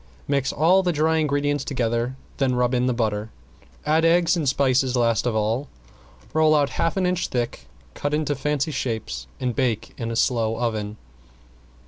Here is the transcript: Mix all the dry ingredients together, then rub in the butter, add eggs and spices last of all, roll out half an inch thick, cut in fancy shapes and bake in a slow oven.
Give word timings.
Mix 0.27 0.51
all 0.51 0.81
the 0.81 0.91
dry 0.91 1.17
ingredients 1.17 1.63
together, 1.63 2.15
then 2.37 2.55
rub 2.55 2.73
in 2.73 2.87
the 2.87 2.91
butter, 2.93 3.29
add 3.85 4.03
eggs 4.03 4.35
and 4.35 4.49
spices 4.49 4.95
last 4.95 5.27
of 5.27 5.35
all, 5.35 5.67
roll 6.33 6.55
out 6.55 6.71
half 6.71 6.97
an 6.97 7.05
inch 7.05 7.27
thick, 7.27 7.67
cut 7.93 8.11
in 8.11 8.25
fancy 8.25 8.71
shapes 8.71 9.27
and 9.39 9.55
bake 9.55 9.93
in 9.99 10.09
a 10.09 10.15
slow 10.15 10.57
oven. 10.57 10.97